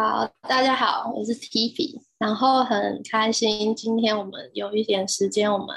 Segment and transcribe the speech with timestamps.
[0.00, 5.74] 好，大家好，我是 Tiffy，然后很开心今天我们有一点时间，我们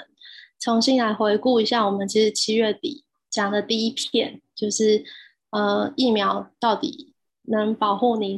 [0.59, 5.03] 重新来回顾一下我们其实七月底讲的第一片，就是
[5.49, 7.15] 呃疫苗到底
[7.47, 8.37] 能保护你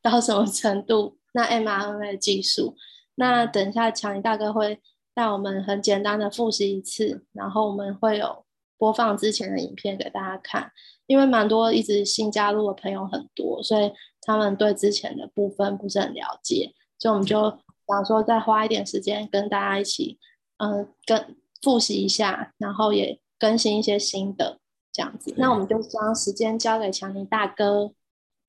[0.00, 1.18] 到什么程度？
[1.34, 2.76] 那 mRNA 技术，
[3.16, 4.80] 那等一下强尼大哥会
[5.12, 8.44] 带我们很简单的复习一次，然后我们会有
[8.78, 10.70] 播放之前的影片给大家看，
[11.08, 13.90] 因为蛮多一直新加入的朋友很多，所以。
[14.26, 20.18] 他们对之前的部分不是很了解，所以我们就想说再花一点时间跟大家一起，
[20.56, 24.58] 嗯，跟复习一下，然后也更新一些新的
[24.92, 25.32] 这样子。
[25.38, 27.92] 那我们就将时间交给强尼大哥。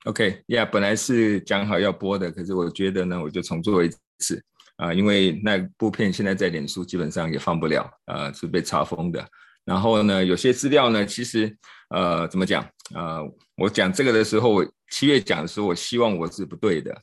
[0.06, 4.44] OK，Yeah，本来是讲好要播的，可是我觉得呢，我就重做一次
[4.78, 9.24] 啊，因为那部片现在在脸书基本上也放不了，呃，是被查封的。
[9.64, 11.56] 然后呢，有些资料呢，其实
[11.90, 12.68] 呃，怎么讲？
[12.96, 13.22] 呃，
[13.58, 14.66] 我讲这个的时候。
[14.90, 16.96] 七月讲的时候，我希望我是不对的，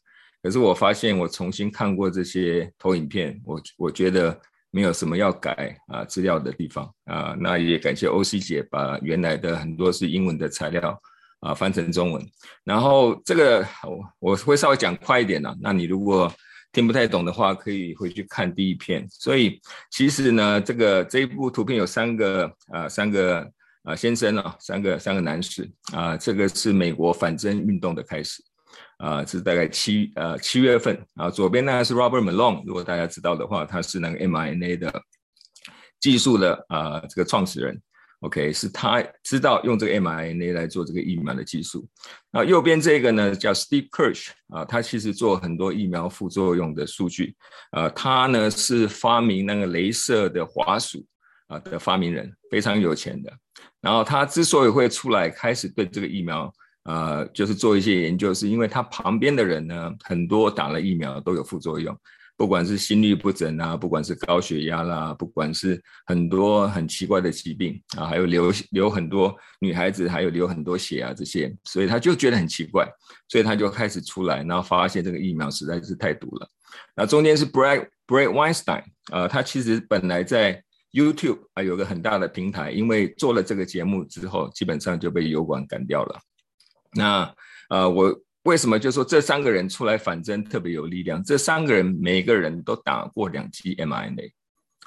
[0.43, 4.40] 可是我发现我重新看过这些投影片，我我觉得
[4.71, 7.37] 没有什么要改啊资料的地方啊。
[7.38, 11.01] 那也感谢欧 C 姐把原来的很多是英文的材料
[11.40, 12.27] 啊翻成中文。
[12.65, 15.55] 然后这个我我会稍微讲快一点呢。
[15.60, 16.32] 那你如果
[16.73, 19.07] 听不太懂的话，可以回去看第一篇。
[19.10, 23.51] 所以其实呢，这个这一部图片有三个啊三个。
[23.85, 28.43] 啊，先生啊，三个三个男士啊，这个是美国反针运动的开始
[28.99, 31.30] 啊，是大概七呃七月份啊。
[31.30, 35.02] 左边呢是 Robert Malone，如果大家知道的话，他是那个 mRNA 的
[36.01, 37.80] 技术的啊这个创始人。
[38.21, 41.87] OK，是他知道用这个 mRNA 来做这个疫苗的技术。
[42.30, 47.37] 那右边这个呢叫 Steve Kirsch 啊，他其实做很多疫苗副作用的数据
[47.73, 51.05] 啊，他呢是发明那个镭射的滑鼠
[51.60, 53.33] 的发明人，非常有钱的。
[53.80, 56.52] 然后他之所以会出来开始对这个疫苗，
[56.85, 61.95] 呃，就是做一些研究，是因为他旁边的人呢，很多打了疫苗都有副作用，
[62.37, 72.89] 不管是心律不整啊，不管是高血压啦，不管是很多很奇怪的疾病啊，还有流流很多女孩子还有流很多血啊这些，所以他就觉得很奇怪，
[73.28, 76.49] 所以他就开始出来，然后发现这个疫苗实在是太毒了。
[76.97, 80.65] 那中间是 Brad Brad Weinstein，呃，他其实本来在。
[80.94, 86.21] YouTube 啊，有个很大的平台，因为做了这个节目之后，基本上就被油管赶掉了。
[86.94, 87.34] 那
[87.69, 91.22] 呃，我为什么就说这三个人出来反针特别有力量？
[91.25, 94.31] 这三个人每个人都打过两剂 mRNA。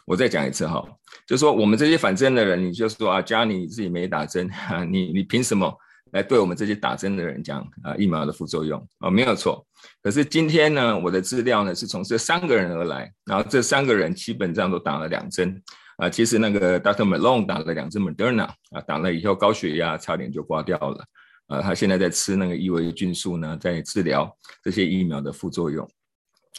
[0.06, 0.82] 我再讲一次哈，
[1.28, 4.50] 就说我们这些反针的人，你就说啊，加你自己没打针，
[4.90, 5.76] 你你凭什么
[6.14, 9.10] 来对我们这些打针的人讲啊疫苗的副作用啊？
[9.10, 9.68] 没有错。
[10.02, 15.62] 可是今天呢，我的资料呢是从这三个人而来，然后这三个人基本上都打了两针。
[15.98, 17.04] 啊，其实那个 Dr.
[17.04, 21.04] Malone 打了两支 Moderna 啊，打了以后高血压差点就挂掉了。
[21.48, 24.32] 啊，他现在在吃那个异维菌素呢，在治疗
[24.64, 25.90] 这些疫苗的副作用。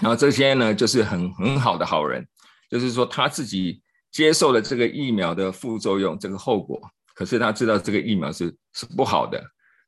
[0.01, 2.27] 然后这些呢，就是很很好的好人，
[2.69, 6.81] 就是说他自己接受了这个疫苗的副作用这个后果，
[7.15, 9.41] 可是他知道这个疫苗是是不好的，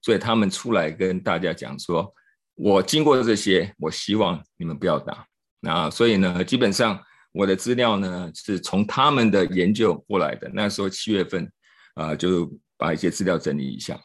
[0.03, 2.15] 所以他们出来跟大家讲说，
[2.55, 5.27] 我经过这些，我希望你们不要打。
[5.61, 7.01] 那所以呢，基本上。
[7.33, 11.51] 我的资料呢是从他们的研究过来的，那时候七月份，
[11.95, 13.99] 啊，就把一些资料整理一下。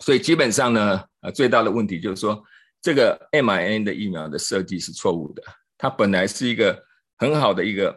[0.00, 2.42] 所以基本上呢，呃，最大的问题就是说，
[2.80, 5.42] 这个 mRNA 的疫苗的设计是错误的。
[5.78, 6.80] 它本来是一个
[7.18, 7.96] 很好的一个，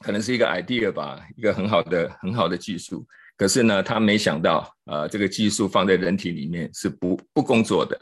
[0.00, 3.06] 可能是一个 idea 吧，一个很好的很好的技术。
[3.36, 7.98] 可是呢，他没想到，啊，这个技术放在人体里面是不不工作的。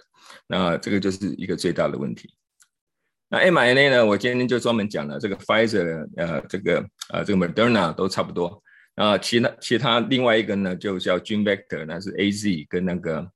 [0.47, 2.29] 那这个就是一个最大的问题。
[3.32, 4.04] 那 mRNA 呢？
[4.04, 8.62] 我今天就专门讲了这个 Pfizer，呃，这个呃，这个 Moderna 都差不多。
[8.97, 13.26] 啊，其他其他另外一个呢，就叫 Gene Vector，那是 AZ 跟那个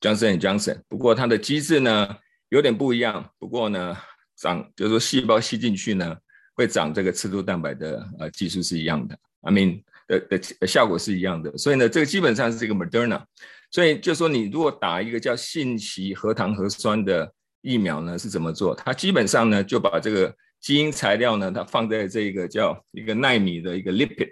[0.00, 0.80] Johnson Johnson。
[0.88, 2.16] 不过它的机制呢
[2.48, 3.30] 有点不一样。
[3.38, 3.96] 不过呢，
[4.36, 6.16] 长就是说细胞吸进去呢，
[6.56, 10.18] 会长这个刺突蛋白的呃技术是一样的，I mean 的
[10.58, 11.56] 的效果是一样的。
[11.56, 13.22] 所以呢，这个基本上是这个 Moderna。
[13.70, 17.32] 所以就说你如果打一个叫信息核糖核酸的。
[17.64, 18.74] 疫苗呢是怎么做？
[18.74, 24.28] 它基本上呢就把这个基因材料呢，它放在这个叫一个纳米的一个 lipid，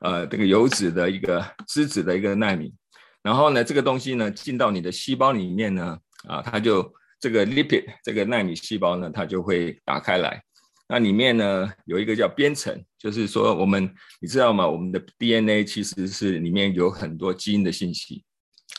[0.00, 2.72] 呃，这个油脂的一个脂质的一个纳米，
[3.22, 6.90] 然后呢这个东西呢进到你的细胞里面呢，啊，它就
[7.20, 10.42] 这个 lipid 这个纳米细胞呢，它就会打开来，
[10.88, 14.66] 那里面呢有一个叫编程，就是说我们你知道吗？
[14.66, 18.24] 我们的 DNA 其实是里面有很多基因的信息，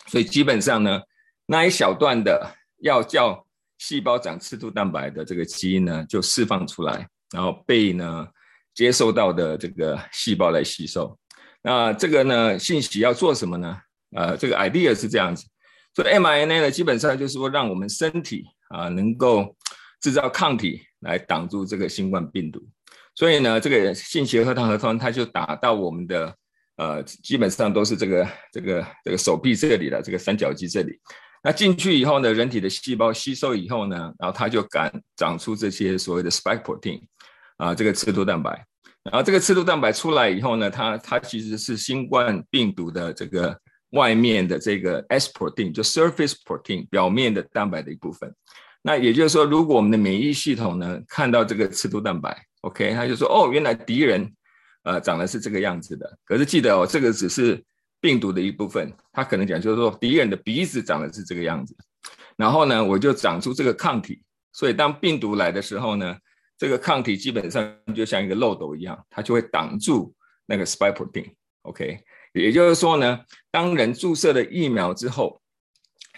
[0.08, 1.00] 所以基本上呢
[1.46, 3.43] 那一小段的要叫
[3.86, 8.26] 细胞长刺突蛋白的这个基因呢，就释放出来，然后被呢
[8.74, 11.20] 接受到的这个细胞来吸收。
[11.62, 13.78] 那这个呢信息要做什么呢？
[14.16, 15.46] 呃，这个 idea 是这样子，
[15.94, 19.54] 所以 mRNA 呢，基本上就是说让我们身体啊能够
[20.00, 22.66] 制造抗体来挡住这个新冠病毒。
[23.16, 26.34] 所以呢，这个信息核糖核酸它就打到我们的
[26.78, 30.98] 呃，基本上都是这个这个这个手臂这里的这个三角肌这里。
[31.44, 37.02] 那进去以后呢，人体的细胞吸收以后呢，然后它就敢长出这些所谓的 spike protein
[37.58, 38.66] 啊，这个刺突蛋白。
[39.04, 43.54] 然后这个刺突蛋白出来以后呢，它它其实是新冠病毒的这个
[43.90, 48.34] 外面的这个 S protein，就 surface protein 表面的蛋白的一部分。
[48.82, 54.34] 那也就是说，如果我们的免疫系统呢看到这个刺突蛋白，OK，他就说哦，原来敌人
[54.84, 56.18] 呃长得是这个样子的。
[56.26, 57.62] 可是记得哦，这个只是
[58.04, 61.74] 病毒的一部分，他可能讲就是说敌人的鼻子长得是这个样子。
[62.36, 64.22] 然后呢，我就长出这个抗体，
[64.52, 66.18] 所以当病毒来的时候呢。
[66.56, 70.16] 这个抗体基本上就像一个漏斗一样，它就会挡住
[70.46, 72.00] 那个 spike protein，OK，
[72.32, 73.20] 也就是说呢，
[73.52, 75.42] 当人注射了疫苗之后，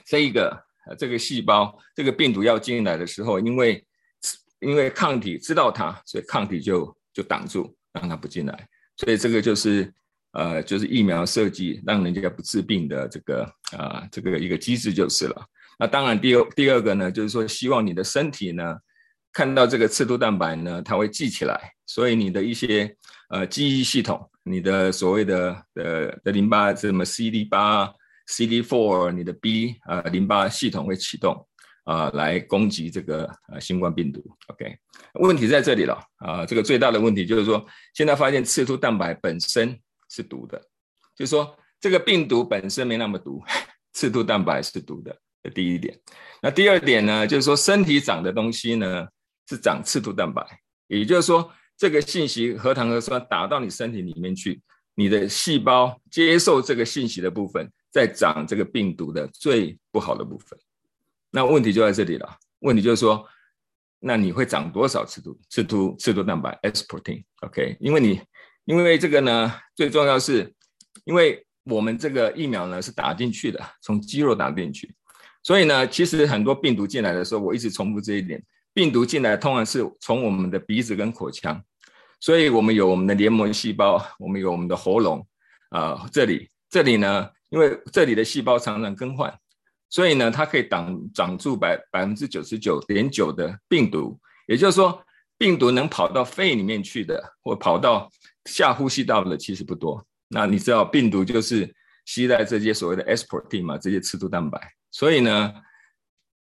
[0.05, 0.63] 这一个
[0.99, 3.83] 这个细胞这个病毒要进来的时候，因为
[4.59, 8.67] 因为抗体知道它，所以抗体就就挡住，让它不进来。
[8.97, 9.91] 所以这个就是
[10.35, 13.43] 呃就是疫苗设计让人家不治病的这个
[13.75, 15.45] 啊这个一个机制就是了。
[15.79, 18.77] 那当然第二第二个呢，就是说希望你的身体呢。
[19.37, 22.95] 看到这个刺突蛋白呢，它会记起来，所以你的一些
[23.27, 27.93] 呃记忆系统，你的所谓的呃的淋巴什么 CD 八、
[28.27, 31.45] CD four，你的 B 呃淋巴系统会启动
[31.83, 34.23] 啊，来攻击这个呃新冠病毒。
[34.47, 34.73] OK，
[35.15, 39.77] 问题在这里了啊，这个最大的问题就是说，现在发现刺突蛋白本身
[40.15, 40.57] 是毒的，
[41.15, 43.43] 就是说这个病毒本身没那么毒，
[43.93, 45.15] 刺突蛋白是毒的。
[45.43, 45.99] 这第一点，
[46.41, 49.07] 那第二点呢，就是说身体长的东西呢。
[49.47, 50.43] 是长刺突蛋白，
[50.87, 51.47] 也就是说，
[51.77, 54.59] 这个信息核糖核酸打到你身体里面去，
[54.95, 60.57] 你的细胞接受这个信息的部分，在长这个病毒的最不好的部分。
[61.29, 62.27] 那问题就在这里了，
[62.61, 63.23] 问题就是说，
[63.99, 67.77] 那你会长多少刺突刺突刺突蛋白 S protein？OK？
[67.79, 68.19] 因为你
[68.65, 70.53] 因为这个呢，最重要是，
[71.05, 74.93] 因为我们这个疫苗呢是打进去的，从肌肉打进去，
[75.41, 78.43] 所以呢，其实很多病毒进来的时候，我一直重复这一点。
[78.73, 81.63] 病毒进来通常是从我们的鼻子跟口腔，
[82.19, 85.25] 所以我们有我们的黏膜细胞，我们有我们的喉咙，
[85.69, 89.33] 啊，这里这里呢，因为这里的细胞常常更换，
[89.89, 95.01] 所以呢，它可以挡挡住百百分之九十九点九的病毒，也就是说，
[95.37, 98.11] 病毒能跑到肺里面去的，或跑到
[98.45, 100.05] 下呼吸道的其实不多。
[100.29, 101.73] 那你知道，病毒就是
[102.05, 104.59] 吸在这些所谓的 S protein 嘛，这些刺突蛋白，
[104.91, 105.53] 所以呢，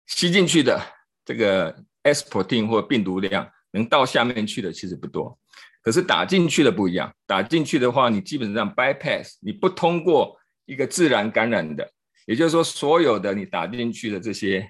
[0.07, 0.81] 吸进去的
[1.25, 1.85] 这个。
[2.05, 5.39] S protein 或病毒量能到下面去的其实不多，
[5.85, 7.15] 可是打进去的不一样。
[7.29, 11.89] 打进去的话，你基本上 bypass，你不通过一个自然感染的，
[12.27, 14.69] 也就是说，所有的你打进去的这些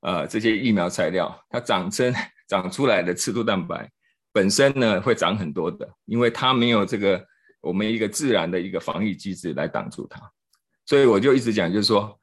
[0.00, 2.14] 呃这些疫苗材料，它长成
[2.46, 3.90] 长出来的刺突蛋白
[4.38, 7.26] 本身呢会长很多的，因为它没有这个
[7.60, 10.20] 我们一个自然的一个防御机制来挡住它。
[10.86, 12.18] 所以我就一直讲，就是说，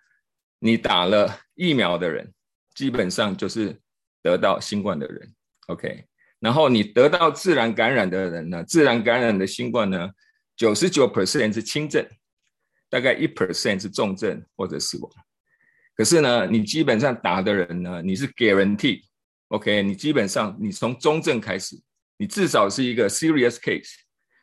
[0.59, 2.33] 你打了疫苗的人，
[2.73, 3.81] 基本上就是。
[4.25, 5.35] 得到新冠的人
[5.67, 6.03] ，OK，
[6.39, 8.63] 然后你得到自然感染的人呢？
[8.63, 10.09] 自然感染的新冠呢，
[10.57, 12.03] 九十九 percent 是轻症，
[12.89, 15.11] 大概一 percent 是重症或者死亡。
[15.95, 21.80] 可是呢，你基本上打的人呢，你是 guarantee，OK，你基本上你从中症开始，
[22.18, 23.94] 你至少是一个 serious case，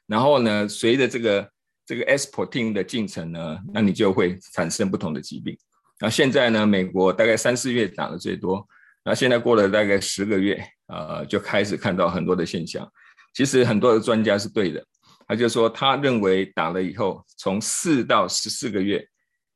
[0.07, 1.51] 然后呢，随着这个
[1.87, 5.57] 这个 S protein 的进程呢，那你就会产生不同的疾病。
[6.01, 8.67] 那现在呢，美国大概三四月打的最多。
[9.05, 12.89] 那现在过了大概十个月，呃，就开始看到很多的现象。
[13.35, 14.85] 其实很多的专家是对的，
[15.27, 19.05] 他就说他认为打了以后，从四到十四个月，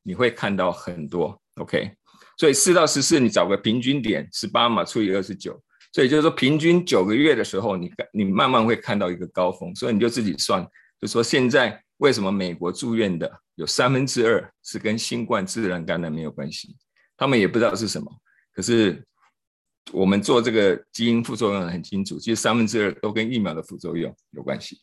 [0.03, 1.41] 你会看到很多。
[1.57, 1.93] OK，
[2.39, 5.61] 所以四到十四，你找个平均点，十八嘛除以二十九，
[5.97, 9.75] 所以就是说平均九个月的时候，你你慢慢会看到一个高峰。
[9.75, 10.63] 所以你就自己算，
[11.01, 16.77] 就说现在为什么美国住院的有三分之二是跟新冠自然感染没有关系，
[17.17, 18.13] 他们也不知道是什么，
[18.53, 19.03] 可是。
[19.93, 24.81] 我们做这个基因副作用很清楚，其实三分之二都跟疫苗的副作用有关系。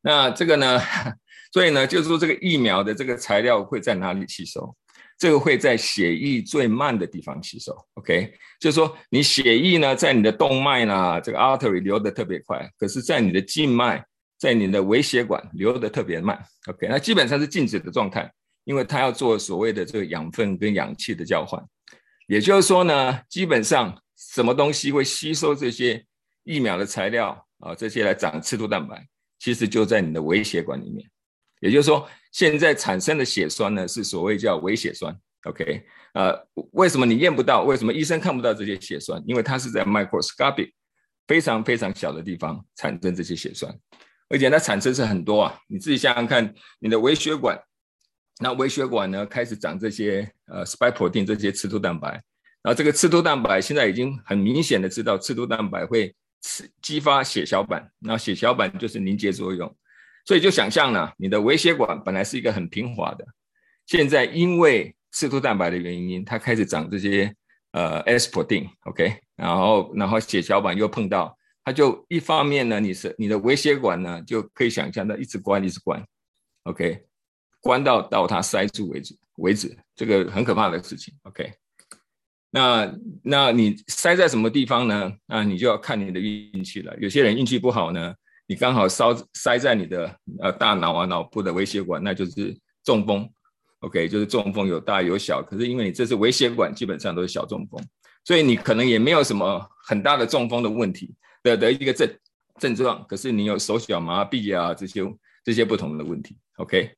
[0.00, 0.80] 那这个呢，
[1.52, 4.74] 所以呢，就是说这个疫苗的这个材料会在哪里吸收？
[5.18, 7.74] 这个会在血液最慢的地方吸收。
[7.94, 14.04] OK，就是说你血液呢，在你的动脉呢，这个 artery 流的特别快，可是在你的静脉，
[14.38, 16.38] 在你的微血管流的特别慢。
[16.66, 18.30] OK，那基本上是静止的状态，
[18.64, 21.62] 因为它要做所谓的这个养分跟氧气的交换。
[22.26, 26.04] 也就是说呢，基本上什么东西会吸收这些
[26.44, 27.74] 疫苗的材料啊？
[27.74, 29.06] 这些来长刺突蛋白，
[29.38, 31.08] 其实就在你的微血管里面。
[31.60, 32.06] 也就是说，
[32.36, 36.38] 现在产生的血栓呢，是所谓叫微血栓 OK，呃，
[36.72, 37.62] 为什么你验不到？
[37.62, 39.22] 为什么医生看不到这些血栓？
[39.26, 40.70] 因为它是在 microscopic
[41.26, 43.74] 非常非常小的地方产生这些血栓，
[44.28, 45.58] 而且它产生是很多啊。
[45.66, 47.58] 你自己想想看，你的微血管，
[48.38, 52.10] 那微血管呢开始长这些呃 spike protein 这些刺突蛋白，
[52.60, 56.14] 然后这个刺突蛋白现在已经很明显的知道刺突蛋白会
[56.82, 59.74] 激发血小板，那血小板就是凝结作用，
[60.26, 63.24] 所以就想象呢，你的微血管本来是一个很平滑的，
[63.86, 67.32] 现在因为刺突蛋白的原因，它开始长这些
[67.70, 76.04] 呃 S protein，OK，然后然后血小板又碰到，它就一方面呢，你是你的微血管呢就可以想象到一直关一直关
[76.64, 77.06] ，OK，
[77.60, 81.52] 关到到它塞住为止为止，这个很可怕的事情，OK，
[82.50, 82.92] 那
[83.22, 85.12] 那你塞在什么地方呢？
[85.26, 86.96] 那你就要看你的运气了。
[86.98, 88.14] 有些人运气不好呢，
[88.46, 93.28] 你刚好烧塞在你的呃大脑啊脑部的微血管，那就是中风。
[93.80, 97.80] OK，就是中风有大有小，可是因为你这是微血管，基本上都是小中风，
[98.24, 102.08] 所以你可能也没有什么很大的中风的问题的的一个症
[102.58, 105.02] 症状，可是你有手脚麻痹啊这些
[105.44, 106.36] 这些不同的问题。
[106.56, 106.90] OK，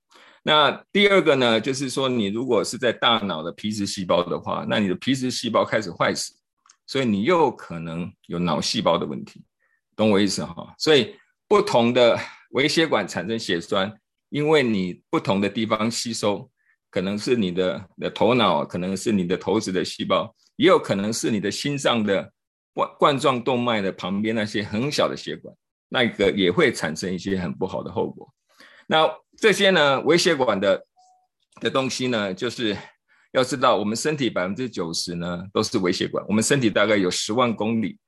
[0.45, 6.33] 那第二个呢，就是说你如果是在大脑的皮质细胞的话，那你的皮质细胞开始坏死，
[6.87, 9.43] 所以你又可能有脑细胞的问题，
[9.97, 10.75] 懂我意思哈？
[10.79, 11.17] 所以
[11.49, 12.19] 不同的
[12.51, 16.51] 微血管产生血栓，因为你不同的地方吸收。
[16.91, 22.33] 可能是你的的头脑，可能是你的头子的细胞，也有可能是你的心脏的
[22.73, 25.55] 冠冠状动脉的旁边那些很小的血管，
[25.91, 28.27] 那个也会产生一些很不好的后果。
[28.87, 30.83] 那这些呢，微血管的
[31.61, 32.75] 的东西呢，就是
[33.33, 37.99] 要知道，我们身体百分之九十呢都是微血管，我们身体大概有十万公里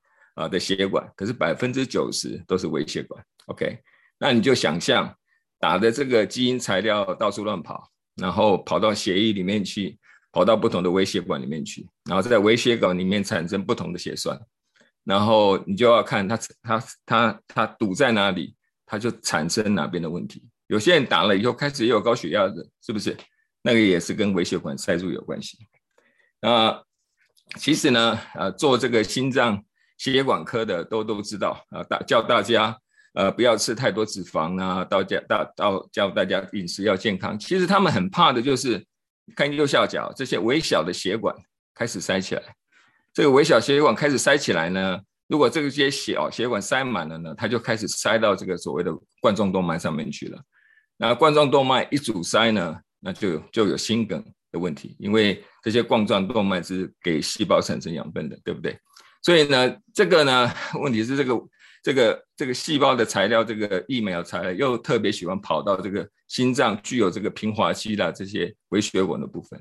[0.40, 3.24] 啊的血管，可是百分之九十都是微血管。
[3.46, 3.78] OK，
[4.18, 5.14] 那你就想象
[5.58, 7.88] 打的这个基因材料到处乱跑。
[8.16, 9.96] 然后跑到血液里面去，
[10.30, 14.38] 跑到不同的微血管里面去，然后在微血管里面产生不同的血栓，
[15.04, 18.54] 然后你就要看它它它它堵在哪里，
[18.84, 20.44] 它就产生哪边的问题。
[20.66, 23.16] 有些人打了以后开始也有高血压的，是不是？
[23.62, 25.56] 那个也是跟微血管塞住有关系。
[26.42, 26.82] 那
[27.56, 29.64] 其实呢，呃，做这个心脏
[30.00, 32.74] 血管科的都都知道啊，大叫大家。
[33.12, 34.84] 呃，不要吃太多脂肪啊！
[34.84, 37.36] 到家到到教大家饮食要健康。
[37.36, 38.80] 其实他们很怕的就是，
[39.34, 41.34] 看右下角这些微小的血管
[41.74, 42.42] 开始塞起来。
[43.12, 50.40] 这个微小血管开始塞起来呢，如果这个些小血管塞满了呢，它就开始塞到这个所谓的冠状动脉上面去了。
[50.96, 58.78] 那冠状动脉一阻塞呢，那就就有心梗的问题，因为这些冠状动脉是给细胞产生养分的，对不对？
[59.22, 61.40] 所以呢，这个呢，问题是这个。
[61.82, 69.58] 这个这个细胞的材料，这个疫苗材料又特别喜欢跑到这个心脏具有这个平滑肌的这些微血管的部分，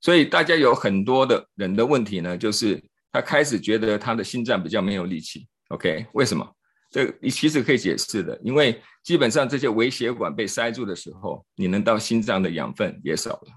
[0.00, 2.80] 所以大家有很多的人的问题呢，就是
[3.10, 5.44] 他开始觉得他的心脏比较没有力气。
[5.70, 6.48] OK，为什么？
[6.88, 13.48] 这你其实可以解释的，因为基本上这些微血管被塞住的时候，你能到心脏的养分也少了。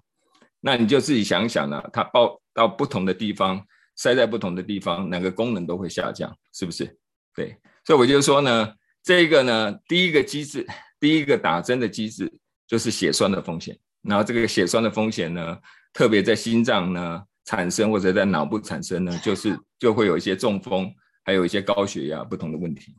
[0.60, 3.64] 那你就自己想想呢，它报到不同的地方，
[3.96, 6.98] 塞在不同的地方，哪个功能都会下降，是不是？
[7.36, 7.58] 对。
[7.86, 8.74] 所以我就说呢，
[9.04, 10.66] 这个呢，第一个机制，
[11.00, 12.32] 第一个打针的机制
[12.66, 13.78] 就是血栓的风险。
[14.02, 15.58] 然后这个血栓的风险呢，
[15.94, 22.96] 特别在心脏呢产生或者在脑部产生呢，就是就会有一些中风，还有一些高血压不同的问题。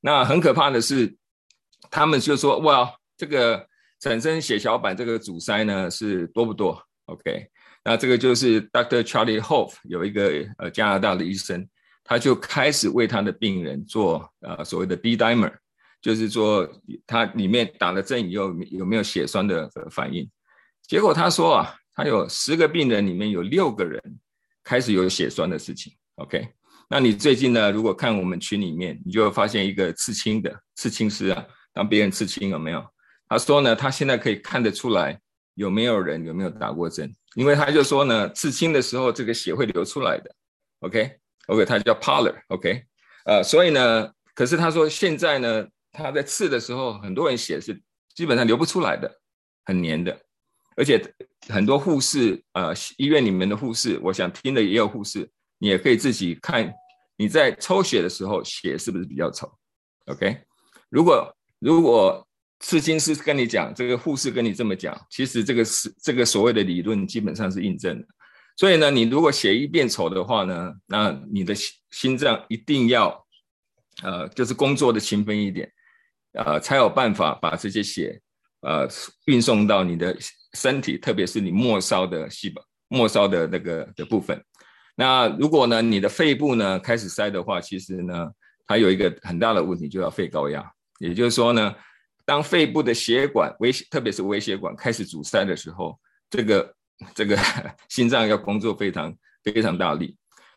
[0.00, 1.16] 那很可怕的是，
[1.90, 3.66] 他们就说哇，这个
[4.00, 7.50] 产生血小板这个阻塞呢是多不多？OK，
[7.88, 9.02] 那这个就是 Dr.
[9.02, 11.66] Charlie Hoff 有一个呃加拿大的医生。
[12.04, 15.52] 他就开始为他的病人做呃所谓的 B dimer，
[16.00, 16.66] 就是说
[17.06, 20.26] 他里面打了针以后有没有血栓的反应。
[20.86, 24.02] 结果他说啊，他有十个病人里面有六个人
[24.64, 25.92] 开始有血栓的事情。
[26.14, 26.48] OK，
[26.88, 27.70] 那你最近呢？
[27.70, 32.82] 如果看我们群里面，你就会发现一个刺青的刺青师啊，当别人刺青有没有？
[33.28, 35.20] 他说呢，他现在可以看得出来
[35.56, 40.34] 有没有人有没有打过针，因为他就说呢，刺青的时候这个血会流出来的。
[40.80, 41.18] OK。
[41.48, 42.84] OK，他叫 Parler，OK，
[43.24, 47.80] 呃，所以呢，可是他说现在呢，他在刺的时候，很多人血是
[48.14, 49.10] 基本上流不出来的，
[49.64, 50.14] 很黏的，
[50.76, 51.02] 而且
[51.48, 55.26] 很多护士，呃，医院里面的护士，我想听的也有护士，
[55.56, 56.70] 你也可以自己看，
[57.16, 59.50] 你在抽血的时候血是不是比较稠
[60.04, 60.42] ？OK，
[60.90, 62.27] 如果如果
[62.60, 68.06] 刺青师跟你讲，这个护士跟你这么讲，其实这个是这个所谓的理论基本上是印证的。
[68.56, 73.24] 所以呢，你如果血液变稠的话呢，那你的心心脏一定要，
[74.02, 75.70] 呃，就是工作的勤奋一点，
[76.32, 78.20] 呃，才有办法把这些血
[78.62, 78.88] 呃
[79.26, 80.16] 运送到你的
[80.54, 84.42] 身体，特别是你末梢的细胞、末梢的那个的部分。
[84.96, 88.28] 那如果呢，你的肺部呢开始塞的话，其实呢，
[88.66, 90.68] 它有一个很大的问题，就叫肺高压。
[90.98, 91.72] 也就是说呢，
[92.28, 96.74] 当肺部的血管微，特别是微血管开始阻塞的时候，这个
[97.14, 97.34] 这个
[97.88, 100.14] 心脏要工作非常非常大力。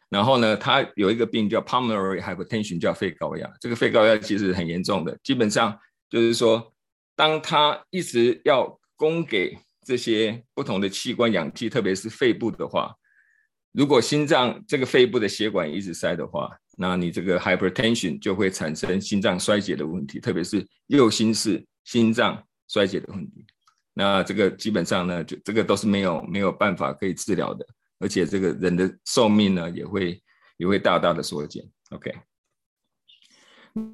[0.10, 3.50] 然后呢，它有一个病叫 pulmonary hypertension，叫肺高压。
[3.62, 6.74] 这个肺高压其实很严重的，基本上就是说，
[7.16, 12.94] 当它一直要供给这些不同的器官氧气，特别是肺部的话。
[13.72, 16.50] 如果心脏这个肺部的血管一直塞的话，
[16.82, 23.46] 那你这个 hypertension 就会产生心脏衰竭的问题，特别是右心室心脏衰竭的问题。
[23.94, 27.64] 那这个基本上呢，就这个都是没有没有办法可以治疗的，
[28.00, 30.20] 而且这个人的寿命呢也会
[30.58, 31.64] 也会大大的缩减。
[31.92, 32.12] OK，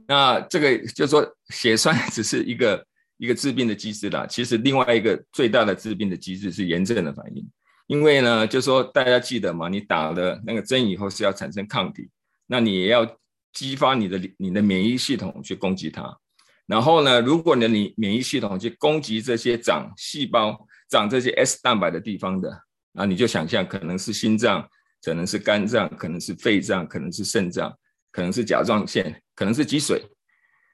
[0.07, 7.45] 那这个就说血栓 只是一个一个治病的机制啦，其实另外一个最大的治病的机制是炎症的反应。
[7.87, 12.09] 因为呢，就说大家记得嘛，你打了那个针以后是要产生抗体，
[12.47, 13.05] 那你也要
[13.53, 16.17] 激发你的你的免疫系统去攻击它。
[16.65, 22.61] 然后呢，如果呢你免疫系统去攻击这些长细胞、长这些 S 蛋白的地方的，
[22.91, 24.67] 那你就想象可能是心脏，
[25.01, 27.73] 可能是肝脏，可能是肺脏，可能是肾脏，
[28.11, 30.01] 可能是甲状腺，可能是脊髓。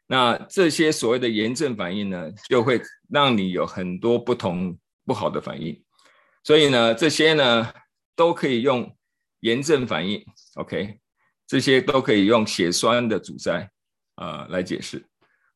[0.08, 5.80] 那这些所谓的炎症反应呢，就会让你有很多不同不好的反应。
[6.44, 7.72] 所以呢，这些呢
[8.16, 8.96] 都可以用
[9.42, 10.26] 炎症反应
[10.56, 11.00] ，OK，
[11.48, 13.70] 这些都可以用血栓的阻塞
[14.16, 15.04] 啊来解释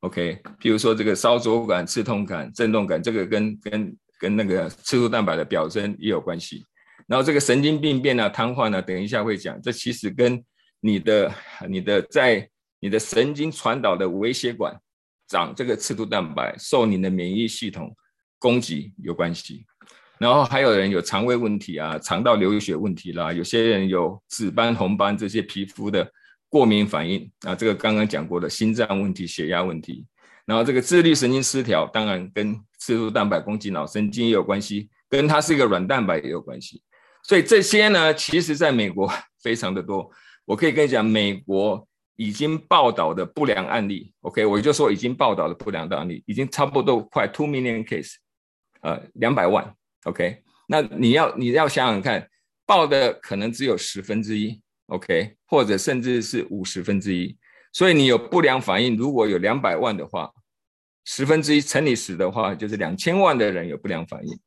[0.02, 0.42] ，OK。
[0.60, 6.64] 譬如说这个烧灼感、刺痛感、震动感，这个跟跟跟那个刺突蛋白的表征也有关系。
[7.08, 10.44] 然后这个神经病变啊、瘫痪呢，等一下会讲，这其实跟
[10.82, 11.34] 你的
[11.70, 14.78] 你的在你的神经传导的微血管
[15.28, 17.96] 长这个刺突蛋白，受你的免疫系统
[18.38, 19.66] 攻击有关系。
[20.20, 26.10] 然后还有人有肠胃问题啊，肠道流血问题啦，有些人有紫斑、红斑这些皮肤的
[26.50, 30.06] 过敏反应啊，这个刚刚讲过的心脏问题、血压问题，
[30.46, 36.82] 然后这个自律神经失调，当然跟刺突蛋白攻击脑神经也有关系，跟它是一个软蛋白也有关系。
[37.24, 39.12] 所以这些呢，其实在美国
[39.44, 40.10] 非常的多。
[40.46, 48.16] 我可以跟你讲，美国已经报道的不良案例，OK，我就说已经报道的不良的案例，已经差不多快 two million case，
[48.82, 49.76] 呃，两百万。
[50.08, 52.26] OK，那你要你要想想看，
[52.66, 57.38] 报的可能只有十分之一，OK，或者甚至是五十分之一，
[57.74, 60.32] 所以你有不良反应，如果有两百万的话，
[61.04, 64.40] 十分之一乘以十的话，就是两千万的人有不良反应。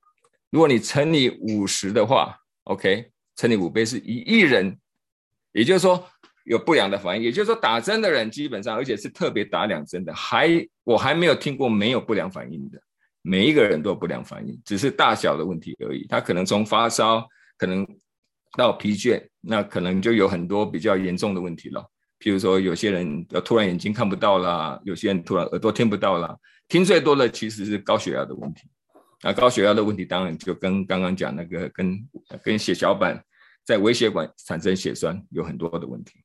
[0.51, 4.79] 如果你乘以五十的话，OK，乘以五倍是一亿人，
[5.53, 6.09] 也就是说
[6.45, 10.49] 有不良的反应，也就是说打针的人基本上，而且是特别打两针的，还
[10.85, 12.81] 我还没有听过没有不良反应的。
[13.23, 16.07] 每一个人都有不良反应，只是大小的问题而已。
[16.09, 17.27] 他可能从发烧，
[17.59, 17.87] 可能
[18.57, 21.85] 到疲倦，那可能就有很多比较严重的问题了。
[22.19, 26.35] 譬如说，有些人突然眼睛看不到啦，有些人突然耳朵听不到啦。
[26.69, 28.63] 听最多的其实是高血压的问题。
[29.23, 32.09] 那高血压的问题，当然就跟刚刚讲那个跟
[32.43, 33.23] 跟血小板
[33.65, 36.23] 在微血管产生血栓有很多的问题。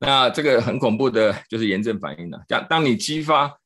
[0.00, 2.42] 那这个很恐怖的就是炎症反应了。
[2.48, 3.56] 当当你激发。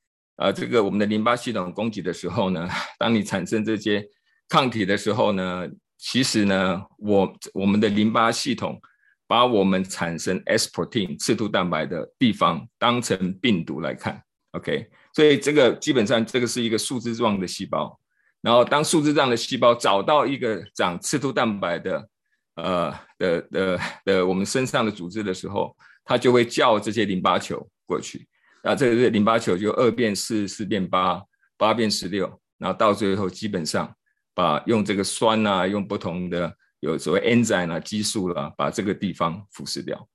[0.40, 2.66] 啊，这个我们的淋巴系统攻击的时候呢，
[2.98, 4.02] 当你产生这些
[4.48, 8.80] 抗体的时候呢，其实呢，我我们的淋巴系统
[9.26, 14.18] 把我们产生 S protein 刺突蛋白的地方当成病毒来看
[14.52, 18.00] ，OK，所以这个基本上这个是一个树枝状的细胞，
[18.40, 22.08] 然后当树枝状的细胞找到一个长刺突蛋白的
[22.54, 28.26] 呃的的的我们身上的组织的时候，它就会叫这些淋巴球过去。
[28.62, 31.22] 啊，这个是淋巴球就二变四，四变八，
[31.56, 33.90] 八变十六，然后到最后基本上
[34.34, 40.06] 把用这个酸啊，用不同的有所谓 enzyme 啊、激素啦，把这个地方腐蚀掉。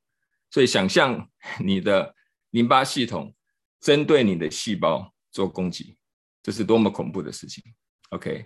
[0.51, 1.27] 所以想象
[1.59, 2.13] 你的
[2.51, 3.33] 淋巴系统
[3.81, 5.97] 针对你的细胞做攻击，
[6.43, 7.63] 这是多么恐怖的事情。
[8.09, 8.45] OK，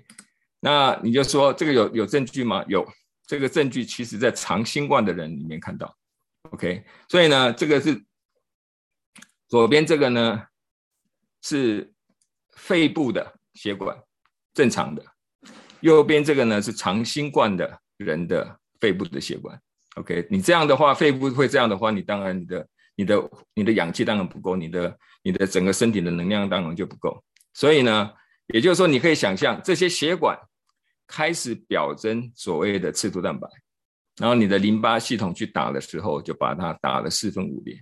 [0.61, 2.63] 那你就说这个有有证据吗？
[2.69, 2.87] 有，
[3.27, 5.93] 这个证据其实在长新冠的人里面看到。
[6.51, 8.01] OK，所以呢，这个是。
[9.49, 10.43] 左边这个呢
[11.41, 11.91] 是
[12.51, 13.97] 肺部的血管
[14.53, 15.03] 正常的，
[15.81, 19.59] 右边这个呢是长新冠的人的肺部的血管。
[19.95, 27.21] OK，你这样的话，肺部会这样的话，你当然你的你的你的氧气当然不够，你的你的整个身体的能量当然就不够。
[27.53, 28.13] 所以呢，
[28.53, 30.37] 也就是说，你可以想象这些血管
[31.07, 33.49] 开始表征所谓的刺突蛋白，
[34.17, 37.81] 然后你的淋巴系统去打的时候，就把它打了四分五裂。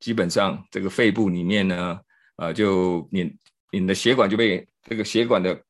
[0.00, 2.00] 基本上，这个肺部里面呢，
[2.36, 3.32] 呃，就你
[3.72, 5.60] 你的血管就被这个血管的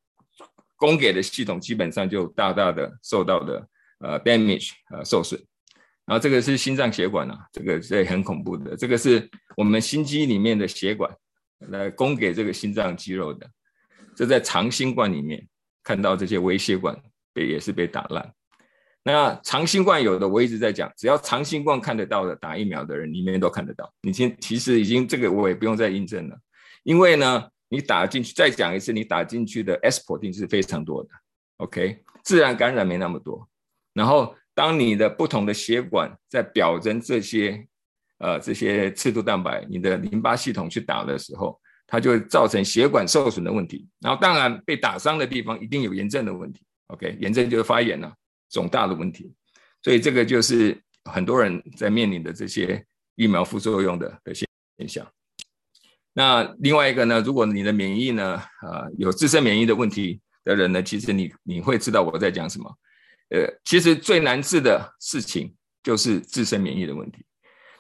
[0.77, 3.69] 供给的系统基本上就大大的受到的
[4.01, 5.41] 呃 damage 呃受损。
[6.05, 8.77] 然后这个是心脏血管啊，这个是很恐怖的。
[8.77, 11.15] 这个是我们心肌里面的血管
[11.69, 13.47] 来供给这个心脏肌肉的。
[14.17, 15.47] 这在长新冠里面
[15.83, 16.97] 看到这些微血管
[17.33, 18.35] 被也是被打烂。
[19.03, 23.93] 那长新冠有的我一直在讲，只要长新冠看得到的打疫苗的人里面都看得到。
[24.03, 26.37] 你先其实已经这个我也不用再印证了，
[26.83, 31.11] 因为呢你打进去再讲一次，你打进去的 SPOT 是非常多的。
[31.59, 33.49] OK，自然感染没那么多，
[33.93, 34.35] 然后。
[34.59, 37.65] 当你的不同的血管在表征这些，
[38.19, 41.57] 呃，这些刺突蛋白，你的淋巴系统去打的时候，
[41.87, 43.87] 它就会造成血管受损的问题。
[44.01, 46.65] 然后，当然被打伤的地方一定有炎症的问题。
[46.89, 48.13] OK，炎症就是发炎了，
[48.51, 49.33] 肿大的问题。
[49.83, 52.85] 所以这个就是很多人在面临的这些
[53.15, 55.07] 疫苗副作用的的现现象。
[56.13, 62.69] 那另外一个呢，如果你的免疫呢，呃，有自身免疫的问题的人呢，其实你你会知道我在讲什么。
[63.31, 67.25] 呃，其实最难治的事情就是自身免疫的问题。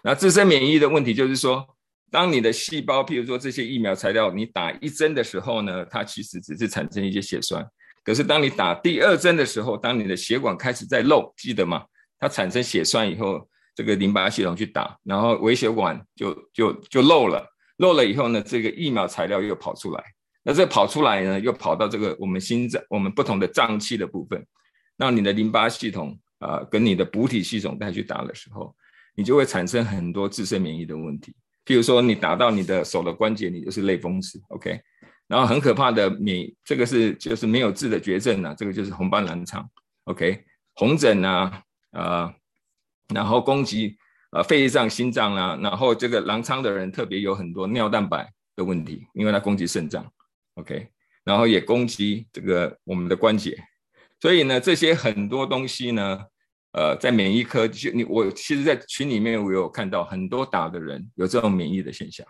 [0.04, 1.66] 那自身免疫的问题就是说，
[2.12, 7.68] 当你的细胞，譬如说这些疫苗材料，你打一针的时候呢，它其实只是产生一些血栓。
[8.08, 11.84] 可是当你打第二针的时候，当你的血管开始在漏，记得吗？
[12.18, 17.46] 它产生血栓以后，这个淋巴系统去打，然后微血管就就就漏了。
[17.76, 20.02] 漏了以后呢，这个疫苗材料又跑出来。
[20.42, 24.42] 那这跑出来呢，又跑到这个我们心脏、我们不同的脏器的部分。
[24.96, 28.74] 让你的淋巴系统啊，跟你的补体系统再去打的时候，
[29.16, 31.34] 你就会产生很多自身免疫的问题。
[31.66, 34.80] 譬如说，你打到你的手的关节，你就是类风湿，OK。
[35.28, 39.68] 然后很可怕的免，这个是就是没有治的绝症啊，这个就是红斑狼疮
[40.04, 40.44] ，OK。
[40.74, 42.34] 红疹啊，呃，
[43.12, 43.96] 然后攻击
[44.32, 50.10] 呃肺脏、心脏啊，然后这个狼疮的人特别有很多尿蛋白的问题，因为它攻击肾脏
[50.54, 50.88] ，OK。
[51.24, 53.54] 然后也攻击这个我们的关节。
[54.20, 56.20] 所以呢，这些很多东西呢，
[56.72, 62.26] 呃，在免疫科就你我其实，在群里面我有看到很多打的人有这种免疫的现象。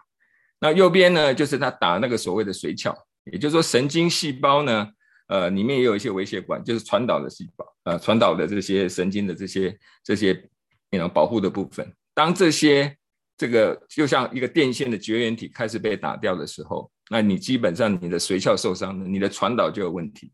[0.61, 2.95] 那右边呢，就是他打那个所谓的髓鞘，
[3.31, 4.89] 也就是说神经细胞呢，
[5.29, 10.49] 呃，里面也有一些微血管，就是传导的细胞，呃，传导的这些神经的这些这些
[10.91, 11.95] 那种保护的部分。
[12.13, 12.97] 当这些
[13.37, 20.33] 这个就像一个电线的绝缘体开始被打掉的时候，那你基本上你的髓鞘受伤了，你的传导就有问题。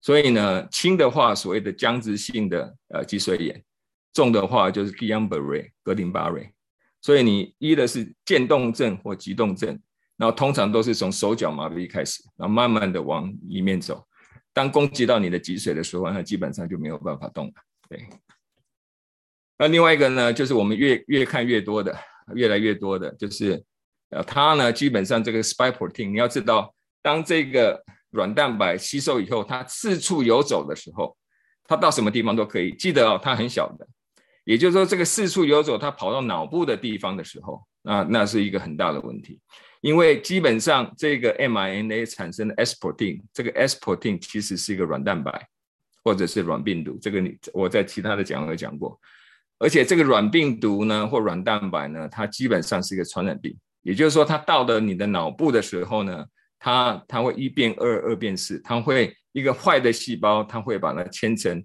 [0.00, 3.64] 所以呢，轻的话所谓的僵直性的呃脊髓炎，
[4.12, 6.52] 重的话就是 Guillain-Barré 格林巴瑞。
[7.06, 9.78] 所以你一的是渐冻症或急冻症，
[10.16, 14.04] 然后通常都是从手脚麻痹开始，然后慢慢的往里面走。
[14.52, 17.52] 当攻击到你的脊髓的时候，那基本上就没有办法动了。
[17.88, 18.08] 对。
[19.56, 21.96] 那另外一个呢，就是我们越越看越多的，
[22.34, 23.62] 越来越多的，就是
[24.10, 31.16] 呃，它呢基本上这个 spike protein，你要知道，当这个软蛋白吸收以后，它四处游走的时候，
[31.68, 32.74] 它到什么地方都可以。
[32.74, 33.86] 记得哦，它很小的，
[34.46, 39.38] 也就是说，这个四处游走，它跑到脑部的地方的时候，那那是一个很大的问题。
[39.82, 45.46] 因为基本上这个 mRNA 产生的 S protein，这个 S protein 其实是一个软蛋白
[46.02, 46.96] 或者是软病毒。
[46.98, 48.98] 这个你我在其他的讲有讲过。
[49.58, 53.54] 而且这个软病毒呢，或软蛋白呢，它基本上是一个传染病。
[53.82, 56.24] 也就是说，它到了你的脑部的时候呢。
[56.58, 61.62] 它它会一变二，二变四，它会一个坏的细胞，它会把它牵成，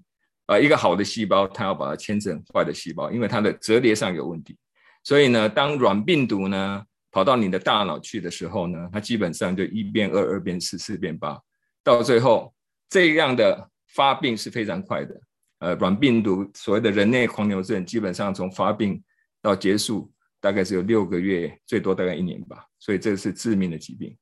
[0.51, 4.57] 呃，一个好的细胞，它要把它牵成坏的细胞，因为它的折叠上有问题。
[5.01, 11.39] 所以呢，当软病毒呢跑到你的大脑去的时候呢，它基本上就一变二，二变四，四变八，
[11.85, 12.53] 到最后
[12.89, 15.21] 这样的发病是非常快的。
[15.59, 19.01] 呃，软病毒所谓的人类狂牛症，基本上从发病
[19.41, 20.11] 到结束
[20.41, 22.65] 大概是有六个月，最多大概一年吧。
[22.77, 24.13] 所以这是致命的疾病。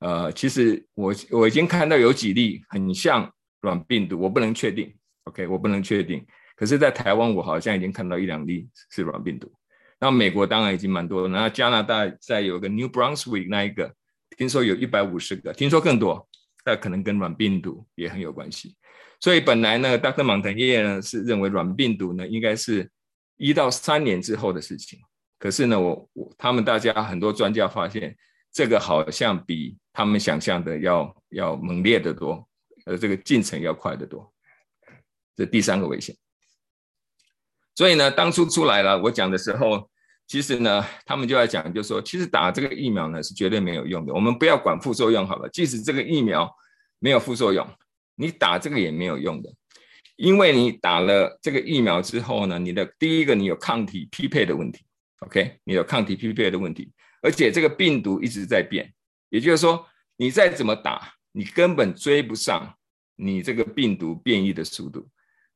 [0.00, 6.24] 呃，其实我我已经看到有几例很像软病毒，我不能确定，OK，我不能确定。
[6.56, 9.52] 可是，在台湾我好像已经看到一两例是软病毒。
[10.00, 13.92] 那美国当然已经蛮多了，那加拿大在有个 New Brunswick 那一个，
[14.36, 16.28] 听说有一百五十个，听说更多，
[16.64, 18.76] 那可能跟软病毒也很有关系。
[19.20, 20.22] 所以本来呢，Dr.
[20.22, 22.90] 蒙腾爷爷呢是认为软病毒呢应该是
[23.36, 24.98] 一到三年之后的事情。
[25.38, 28.16] 可是呢，我我他们大家很多专家发现。
[28.56, 32.48] 这个好像比他们想象的要要猛烈的多，
[32.86, 34.32] 呃，这个进程要快得多。
[35.36, 36.14] 这第三个危险。
[37.74, 39.90] 所以呢，当初出来了，我讲的时候，
[40.26, 44.14] 其实呢，他们就在讲，就说其实打这个疫苗呢是绝对没有用的。
[44.14, 46.48] 我们不要管副作用好了，即使这个疫苗
[46.98, 47.68] 没有副作用，
[48.14, 49.52] 你打这个也没有用的，
[50.16, 54.84] 因为你打了这个疫苗之后呢，你的第一个你有抗体匹配的问题
[55.18, 56.92] ，OK，你有抗体匹配的问题。
[57.20, 58.92] 而且这个病毒一直在变，
[59.30, 59.84] 也就是说，
[60.16, 62.76] 你再怎么打，你根本追不上
[63.16, 65.08] 你这个病毒变异的速度。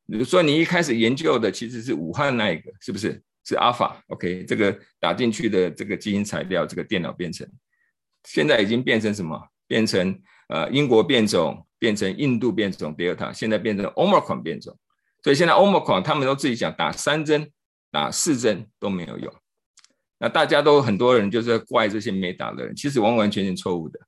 [0.09, 3.23] 比如说，你一开始研究的其实是武汉那一个，是不是？
[3.45, 7.49] 是阿法，OK，这个打进去的这个基因材料，这个电脑编程，
[8.25, 9.41] 现在已经变成什么？
[9.67, 14.77] 变成呃英国变种，变成印度变种 Delta，现在变成 Omicron 变种。
[15.23, 17.51] 所以现在 Omicron 他们都自己讲打三针、
[17.91, 19.35] 打四针都没有用。
[20.19, 23.99] 那大家都很多人就是怪这些没打的人，其实完完全全错误的，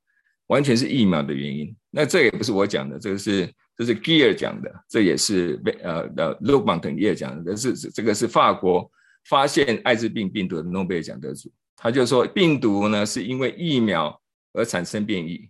[0.49, 1.75] 完全是疫苗的原因。
[1.91, 8.91] 那这也不是我讲的，这个是这是 Gear 讲的，这也是被呃的 l u c Montagnier 也讲的，是这个是法国
[9.25, 14.21] 发现艾滋病病毒的诺贝尔奖得主，他就说病毒呢是因为疫苗
[14.53, 15.49] 而产生变异，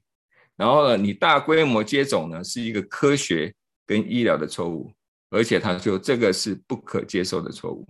[0.54, 3.52] 然后呢你大规模接种呢是一个科学
[3.84, 4.92] 跟医疗的错误，
[5.30, 7.84] 而且他说这个是不可接受的错误，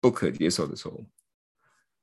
[0.00, 1.06] 不可接受的错误。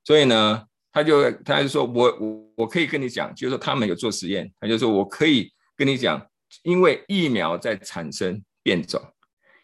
[0.02, 6.26] 所以呢，他就他就说，我我我可以跟你讲，就是说他们有做实验，他就说我可以跟你讲，
[6.62, 9.00] 因为疫苗在产生变种，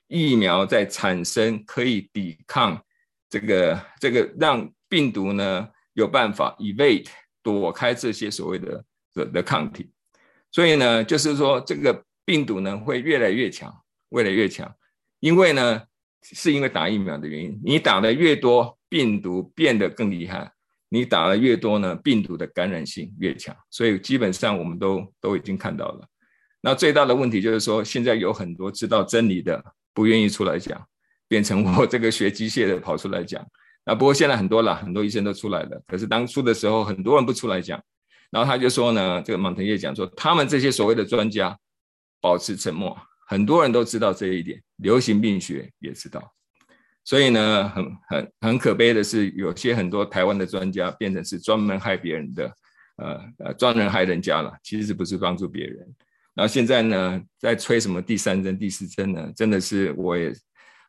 [0.09, 2.83] 疫苗在产生可以抵抗
[3.29, 7.07] 这个这个让病毒呢有办法 evade
[7.43, 9.91] 躲开这些所谓的的的抗体，
[10.51, 13.73] 所以呢，就是说这个病毒呢会越来越强，
[14.11, 14.73] 越来越强，
[15.21, 15.83] 因为呢
[16.23, 18.79] 是因为打疫苗的原因，你打的越多。
[18.93, 20.53] 病毒变得更厉害，
[20.91, 26.07] 你打的越多呢，病毒的感染性越强，所以基本上我们都都已经看到了。
[26.65, 30.81] 那最大的问题就是说，现在有很多知道真理的不愿意出来讲，
[31.29, 33.45] 变成我这个学机械的跑出来讲。
[33.85, 35.83] 那不过现在很多了，很多医生都出来了。
[35.89, 37.83] 可是当初的时候，很多人不出来讲。
[38.31, 41.59] 然后他就说呢，这个蒙腾叶讲说，他们这些所谓的专家
[42.21, 42.97] 保持沉默，
[43.27, 46.33] 很多人都知道这一点，流行病学也知道。
[47.05, 52.53] 所以呢，很很很可悲的是，有些很多台湾的专家变成是专门害别人的，
[52.97, 55.95] 呃呃，专门害人家了，其实不是帮助别人。
[56.35, 59.33] 然后现在呢，在吹什么第三针、第四针呢？
[59.37, 60.33] 真的是我也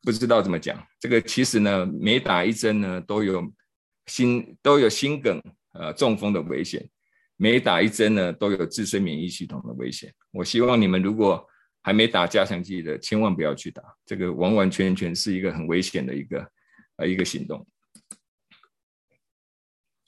[0.03, 0.81] 不知道怎么讲。
[0.99, 3.43] 这个其实呢，每打一针呢，都有
[4.07, 5.41] 心都有心梗、
[5.73, 6.81] 呃中风的危险；
[7.37, 10.13] 每打一针呢，都有自身免疫系统的危险。
[10.31, 11.47] 我希望你们如果。
[11.85, 16.49] 还没打加强剂的，千万不要去打，这个完完全全是一个很危险的一个
[16.95, 17.67] 呃一个行动。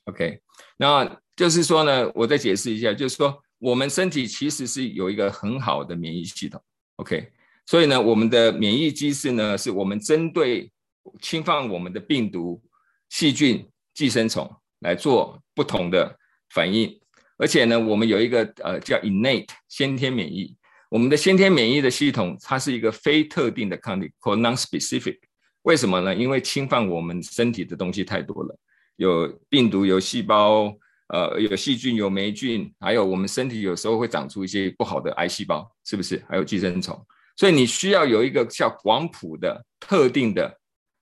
[0.05, 0.39] OK，
[0.77, 6.61] 那就是说呢，我再解释一下，就是说我们身体其实是有一个很好的免疫系统。
[6.97, 7.31] OK，
[7.65, 10.71] 所以呢，我们的免疫机制呢，是我们针对
[11.19, 12.61] 侵犯我们的病毒、
[13.09, 14.47] 细菌、寄生虫
[14.81, 16.15] 来做不同的
[16.51, 16.95] 反应，
[17.39, 20.55] 而且呢，我们有一个呃叫 innate 先天免疫。
[20.91, 25.17] 我们的先天免疫的系统，它是一个非特定的抗体或 non-specific。
[25.63, 26.13] 为什么呢？
[26.13, 28.55] 因为侵犯我们身体的东西太多了，
[28.97, 30.71] 有病毒、有细胞、
[31.09, 36.23] 呃，有细菌、有霉菌，还有我们身体有时候会长出一些不好的癌细胞，是不是？
[36.27, 36.99] 还有寄生虫，
[37.37, 40.59] 所以你需要有一个叫广谱的、特定的、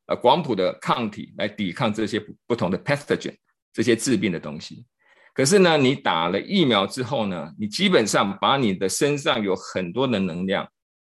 [0.08, 3.36] 呃，广谱的抗体来抵抗这些不同的 pathogen，
[3.72, 4.86] 这些致病的东西。
[5.34, 10.70] 可是呢，你打了疫苗之后呢，你基本上把你的身上有很多的能量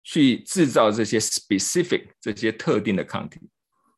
[0.03, 3.41] 去制造这些 specific 这些特定的抗体。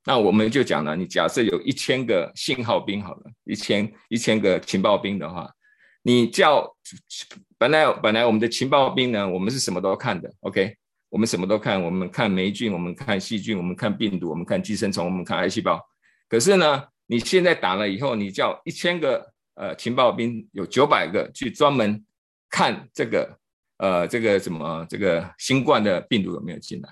[0.06, 5.50] 那我们就讲了，你假设有一千个信号兵好了，一千一千个情报兵的话，
[6.02, 6.74] 你叫
[7.58, 10.76] 本来本来我们的情报兵呢，我们是什么都看的，OK，
[11.10, 15.80] 我们什么都看，我们看霉菌，我们看细菌，我们看病毒，我们看寄生虫，我们看癌细胞。
[16.28, 19.34] 可是呢，你现在打了以后，你叫一千个。
[19.58, 22.04] 呃，情报兵有九百个去专门
[22.50, 23.38] 看这个，
[23.78, 26.90] 呃，这个什么这个新冠的病毒有没有进来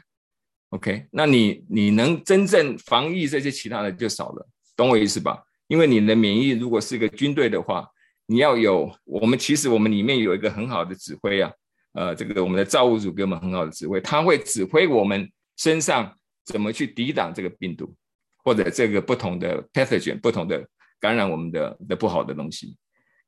[0.74, 5.40] ？OK，那你你能真正防疫这些其他的就少了，懂我意思吧？
[5.68, 7.88] 因为你的免疫如果是一个军队的话，
[8.26, 11.52] 你要有我们其实我们里面有一个很好的指挥啊，
[11.92, 16.12] 呃，这个我们的造物主给我们很好的指挥，他会指挥我们身上
[16.44, 17.94] 怎么去抵挡这个病毒
[18.42, 20.66] 或者这个不同的 pathogen 不同的。
[21.00, 22.78] 感染我们的的不好的东西，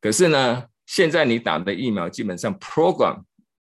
[0.01, 3.23] 可是呢，现在你打的疫苗基本上 program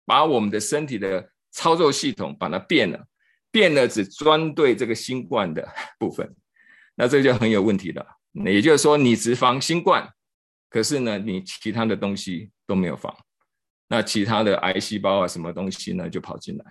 [0.05, 3.05] 把我们的身体的操作系统把它变了，
[3.51, 5.67] 变了只专对这个新冠的
[5.99, 6.35] 部分，
[6.95, 8.05] 那这就很有问题了。
[8.45, 10.07] 也就是说，你只防新冠，
[10.69, 13.15] 可是呢，你其他的东西都没有防，
[13.87, 16.65] 那其他的癌细胞啊什么东西呢就跑进来，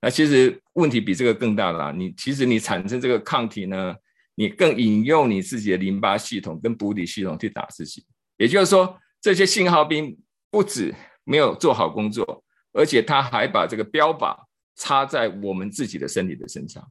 [0.00, 1.92] 那其实问题比这个更大了。
[1.92, 3.94] 你其实你产生这个抗体呢？
[4.34, 8.02] 你更引用你自己的淋巴系统跟补底系统去打自己，
[8.38, 10.18] 也就是说，这些信号兵
[10.50, 12.42] 不止没有做好工作，
[12.72, 14.34] 而且他还把这个标靶
[14.76, 16.86] 插在我们自己的身体的身上，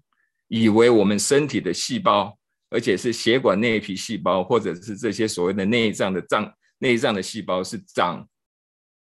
[0.48, 2.38] 以为我们身体的细胞，
[2.70, 8.28] 而且是血管内皮细胞，或者是这些所谓的内脏的脏内脏的细胞是长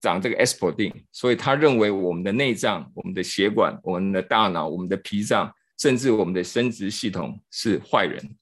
[0.02, 8.36] 长这个 aspirin，所以他认为我们的内脏、我们的血管、我们的大脑、我们的脾脏，甚至我们的生殖系统是坏人。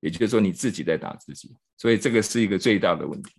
[0.00, 3.32] 也就是说，你自己在打自己，所以这个是一个最大的问题。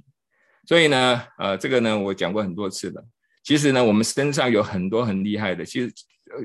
[0.67, 3.03] 所以呢，呃，这个呢，我讲过很多次了。
[3.43, 5.91] 其实呢，我们身上有很多很厉害的，其实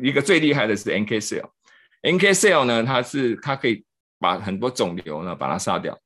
[0.02, 1.50] 一个最厉害的是 NK cell。
[2.02, 3.84] NK cell 呢，它是它可以
[4.18, 5.98] 把很多肿瘤呢把它杀掉，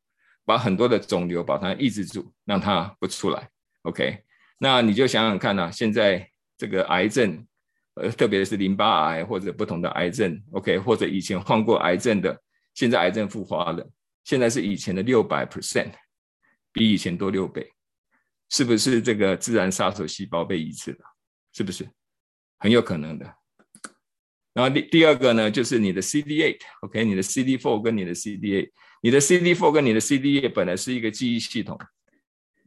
[0.44, 3.48] 把很多的肿瘤把它抑制住，让它不出来。
[3.83, 4.18] OK，
[4.59, 7.46] 那你就想想看呐，现在这个癌症，
[7.94, 12.40] 呃，特别是淋巴癌或者不同的癌症，OK，或者以前患过癌症的，
[12.74, 13.88] 现在癌症复发了，
[14.24, 15.92] 现在是以前的六百 percent，
[16.72, 17.70] 比以前多六倍。
[18.51, 20.99] 是不是这个自然杀手细胞被移植了？
[21.53, 21.89] 是不是
[22.59, 23.35] 很有可能的？
[24.53, 28.71] 然后第第二个呢，就是你的 CD8，OK，你的 CD4 跟你的 CD8，
[29.03, 31.79] 你的 CD4 跟你的 CD8 本来是一个记忆系统。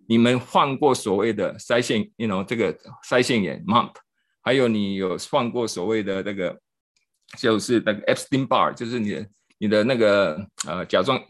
[0.08, 3.94] 你们患过所谓的腮腺，you know 这个腮腺炎 （MUMP），
[4.42, 6.60] 还有你有患过所谓的那个，
[7.38, 11.22] 就是那个 Epstein Barr，就是你的你的那个呃甲状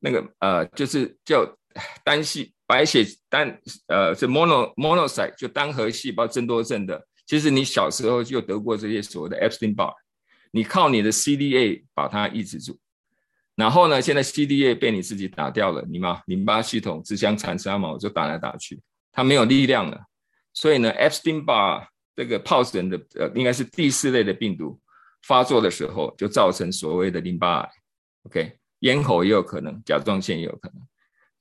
[0.00, 1.56] 那个呃就是叫
[2.04, 2.52] 单细。
[2.66, 9.92] 白血单呃是 mono monocyte 就单核细胞增多症的，其实你小时候就得过这些所谓的 Epstein Barr，
[10.50, 12.76] 你靠你的 CDA 把它抑制住，
[13.54, 18.80] 然后呢，现在 CDA 被你自己打掉了，你嘛淋巴系统自相残杀嘛，我就打来打去，
[19.12, 20.00] 它没有力量了，
[20.52, 24.80] 所以呢，Epstein Barr 这个疱疹的呃应该是第四类的病毒
[25.22, 27.70] 发作的时候，就造成所谓的淋巴癌
[28.24, 30.80] ，OK，咽喉也有可能，甲状腺也有可能。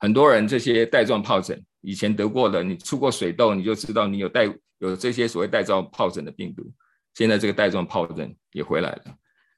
[0.05, 4.45] 很多人这些带状疱疹以前得过的，你出过水痘，你就知道你有带
[4.77, 6.71] 有这些所谓带状疱疹的病毒。
[7.15, 9.03] 现在这个带状疱疹也回来了，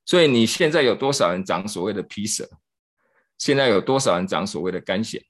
[0.06, 2.48] 所以你现在有多少人长所谓的皮疹？
[3.38, 5.22] 现在有多少人长所谓的肝癣？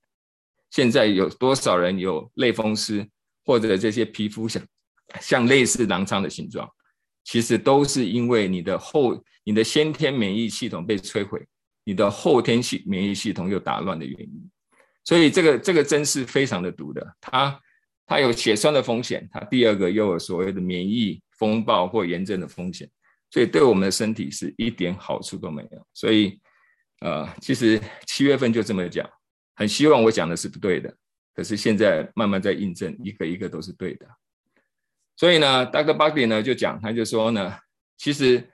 [0.70, 3.04] 现在有多少人有类风湿
[3.44, 4.64] 或者这些皮肤像
[5.20, 6.70] 像类似囊疮的形状？
[7.24, 11.44] 其实都是因为你的后你的先天免疫系统被摧毁，
[11.86, 14.52] 你的后天系免疫系统又打乱的原因。
[15.08, 17.58] 所以这个这个针是非常的毒的，它
[18.06, 22.90] 它有血栓的风险，它第二个又有所谓的免疫风暴或炎症的风险，
[23.30, 25.88] 所以对我们的身体是一点好处都没有。
[25.94, 26.38] 所以，
[27.00, 29.10] 呃，其实七月份就这么讲，
[29.56, 30.94] 很希望我讲的是不对的，
[31.34, 34.06] 可是现在慢慢在印证，一个一个都是对的。
[35.16, 35.96] 所以呢，Dr.
[35.96, 37.58] Buckley 呢就讲，他就说呢，
[37.96, 38.46] 其实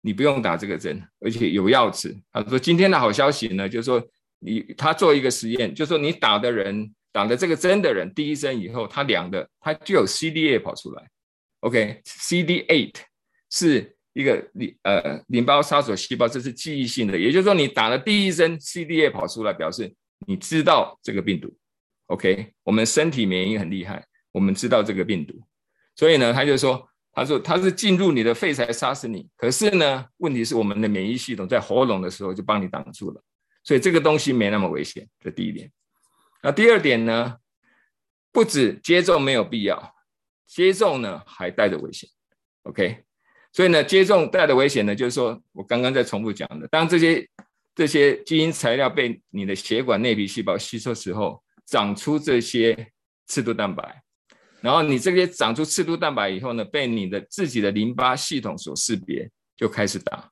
[0.00, 2.16] 你不用打这个针，而且有药吃。
[2.32, 4.02] 他说今天的好消息呢，就是说。
[4.40, 11.08] 你他做一个实验，就说你打的人打的这个针的人，第一针以后他量的，他就有 CD8 跑出来。
[11.60, 12.94] OK，CD8
[13.50, 19.92] 是一个淋呃淋巴杀手细胞，这是记忆性的，也就是说你打了第一针 CD8 跑出来，表示
[20.26, 21.52] 你知道这个病毒。
[22.06, 25.34] OK，我们身体免疫很厉害，我们知道这个病毒，
[25.94, 33.22] 所以呢，他就说，他说他是进入你的肺才杀死你，可是呢，问题是我们的免疫系统在喉咙的时候就帮你挡住了。
[33.62, 35.70] 所以这个东西没那么危险，这第一点。
[36.42, 37.36] 那第二点呢？
[38.30, 39.94] 不止接种没有必要，
[40.46, 42.08] 接种呢还带着危险。
[42.64, 43.02] OK，
[43.52, 47.28] 所以呢，接种带的危险呢，就是说我刚刚在重复讲的，当这些
[47.74, 52.92] 这些基因材料被你的血管内皮细胞吸收时候，长出这些
[53.26, 54.02] 刺突蛋白，
[54.60, 60.30] 然后你这些长出刺突蛋白以后呢，被你的自己的淋巴系统所识别，就开始打。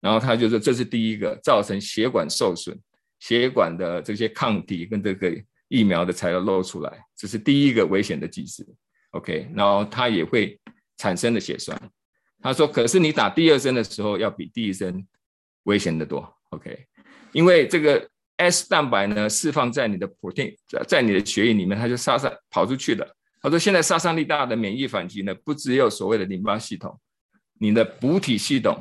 [0.00, 2.78] 然后他就说，这是第一个造成血管受损、
[3.18, 8.64] 血管的这些抗体跟这个疫苗的材料漏出来，这是第一个危险的机制。
[9.10, 10.56] OK，然后它也会
[10.96, 11.76] 产生的血栓。
[12.40, 15.04] 他说，可是你打第二针的时候，要比第一针
[15.64, 16.32] 危险的多。
[16.50, 16.86] OK，
[17.32, 20.54] 因为这个 S 蛋白呢，释放在你的 protein
[20.86, 23.04] 在你的血液里面，它就杀伤跑出去了。
[23.42, 26.96] 他说，现在杀伤力大的免疫反击呢，不只有所谓的淋巴系统，
[27.58, 28.80] 你的补体系统。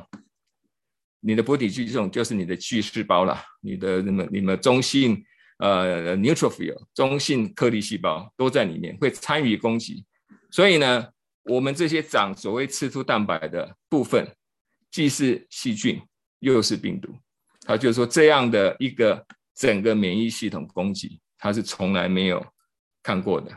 [1.19, 5.21] 你的补体系统就是你的巨噬胞了，你的那么你们中性
[5.57, 10.05] 呃 neutrophil 中性颗粒细胞都在里面会参与攻击，
[10.51, 11.07] 所以呢，
[11.45, 14.31] 我们这些长所谓刺突蛋白的部分，
[14.91, 15.99] 既是细菌
[16.39, 17.09] 又是病毒，
[17.61, 22.45] 他就说这样的一个整个免疫系统攻击，他是从来没有
[23.01, 23.51] 看过的。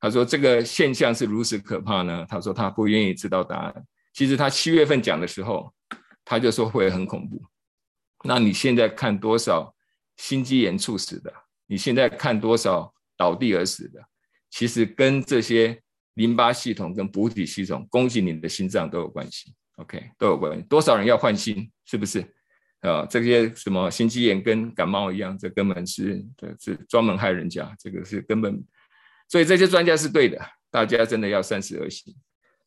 [0.00, 3.84] 他说这个现象是如此可怕呢，他说他不愿意知道答案。
[4.12, 5.72] 其实他七月份讲的时候。
[6.24, 7.42] 他就说会很恐怖。
[8.24, 9.74] 那你现在看多少
[10.16, 11.32] 心肌炎猝死的？
[11.66, 14.00] 你现在看多少倒地而死的？
[14.50, 15.82] 其实跟这些
[16.14, 19.54] 淋巴系统跟补体系统攻击你的心脏都有关系。
[19.76, 20.62] OK，都有关系。
[20.68, 21.70] 多少人要换心？
[21.86, 22.20] 是不是？
[22.80, 27.74] 啊，这些什么心肌炎跟感冒一样，这根本是这是专门害人家。
[27.78, 28.62] 这个是根本。
[29.28, 30.38] 所以这些专家是对的。
[30.70, 32.14] 大家真的要三思而行。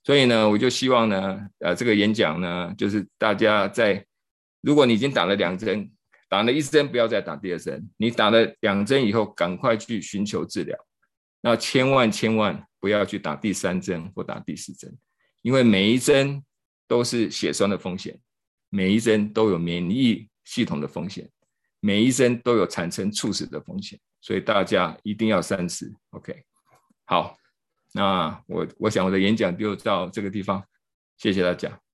[0.05, 4.05] 所以呢，我就希望呢，呃，这个演讲呢，就是大家在，
[4.61, 5.91] 如果你已经打了两针，
[6.29, 7.89] 打了一针，不要再打第二针。
[7.97, 10.77] 你打了两针以后，赶快去寻求治疗。
[11.41, 14.95] 那千万千万不要去打第三针或打第四针，
[15.41, 16.43] 因为每一针
[16.87, 18.15] 都是血栓的风险，
[18.69, 21.27] 每一针都有免疫系统的风险，
[21.79, 23.99] 每一针都有产生猝死的风险。
[24.21, 25.91] 所以大家一定要三思。
[26.11, 26.43] OK，
[27.05, 27.35] 好。
[27.95, 30.61] 那我我想我的演讲就到这个地方，
[31.15, 31.84] 谢谢大家。